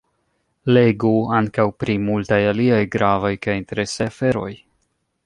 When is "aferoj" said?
4.15-4.53